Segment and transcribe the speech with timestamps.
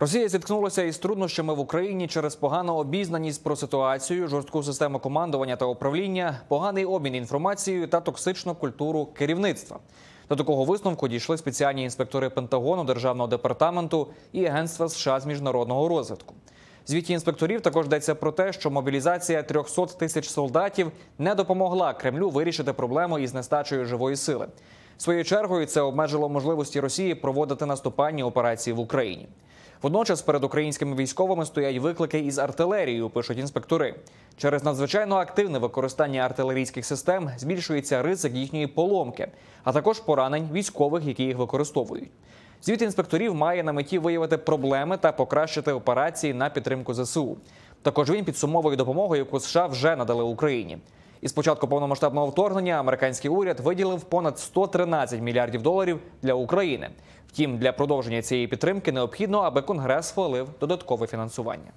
[0.00, 5.64] Росія зіткнулася із труднощами в Україні через погану обізнаність про ситуацію, жорстку систему командування та
[5.64, 9.78] управління, поганий обмін інформацією та токсичну культуру керівництва.
[10.28, 16.34] До такого висновку дійшли спеціальні інспектори Пентагону, Державного департаменту і Агентства США з міжнародного розвитку.
[16.86, 22.72] Звіті інспекторів також йдеться про те, що мобілізація 300 тисяч солдатів не допомогла Кремлю вирішити
[22.72, 24.46] проблему із нестачею живої сили.
[24.98, 29.28] Своєю чергою це обмежило можливості Росії проводити наступальні операції в Україні.
[29.82, 33.94] Водночас перед українськими військовими стоять виклики із артилерією, пишуть інспектори.
[34.36, 39.28] Через надзвичайно активне використання артилерійських систем збільшується ризик їхньої поломки,
[39.64, 42.10] а також поранень військових, які їх використовують.
[42.62, 47.36] Звіт інспекторів має на меті виявити проблеми та покращити операції на підтримку ЗСУ.
[47.82, 50.78] Також він підсумовує допомогу, яку США вже надали Україні.
[51.22, 56.90] Із початку повномасштабного вторгнення американський уряд виділив понад 113 мільярдів доларів для України.
[57.28, 61.72] Втім, для продовження цієї підтримки необхідно, аби Конгрес схвалив додаткове фінансування.